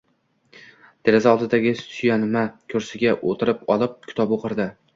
Deraza 1.09 1.33
oldidagi 1.35 1.73
suyanma 1.81 2.43
kursisiga 2.75 3.15
oʻtirib 3.33 3.73
olib, 3.77 3.97
kitob 4.11 4.37
oʻqirdi… 4.39 4.71